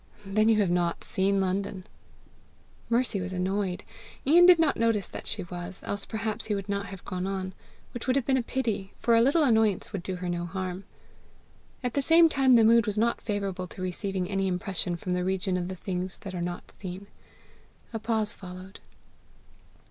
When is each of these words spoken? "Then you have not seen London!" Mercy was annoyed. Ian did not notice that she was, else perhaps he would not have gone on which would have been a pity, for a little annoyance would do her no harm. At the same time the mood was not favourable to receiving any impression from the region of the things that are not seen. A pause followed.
"Then 0.25 0.49
you 0.49 0.59
have 0.61 0.71
not 0.71 1.03
seen 1.03 1.39
London!" 1.39 1.85
Mercy 2.89 3.21
was 3.21 3.31
annoyed. 3.33 3.83
Ian 4.25 4.47
did 4.47 4.57
not 4.57 4.75
notice 4.75 5.07
that 5.07 5.27
she 5.27 5.43
was, 5.43 5.83
else 5.85 6.07
perhaps 6.07 6.45
he 6.45 6.55
would 6.55 6.67
not 6.67 6.87
have 6.87 7.05
gone 7.05 7.27
on 7.27 7.53
which 7.93 8.07
would 8.07 8.15
have 8.15 8.25
been 8.25 8.35
a 8.35 8.41
pity, 8.41 8.93
for 8.97 9.15
a 9.15 9.21
little 9.21 9.43
annoyance 9.43 9.93
would 9.93 10.01
do 10.01 10.15
her 10.15 10.27
no 10.27 10.45
harm. 10.47 10.85
At 11.83 11.93
the 11.93 12.01
same 12.01 12.29
time 12.29 12.55
the 12.55 12.63
mood 12.63 12.87
was 12.87 12.97
not 12.97 13.21
favourable 13.21 13.67
to 13.67 13.81
receiving 13.83 14.27
any 14.27 14.47
impression 14.47 14.95
from 14.95 15.13
the 15.13 15.23
region 15.23 15.55
of 15.55 15.67
the 15.67 15.75
things 15.75 16.17
that 16.21 16.33
are 16.33 16.41
not 16.41 16.71
seen. 16.71 17.05
A 17.93 17.99
pause 17.99 18.33
followed. 18.33 18.79